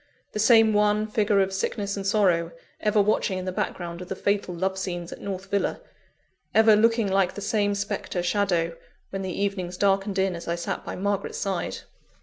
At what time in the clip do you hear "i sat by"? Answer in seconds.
10.47-10.95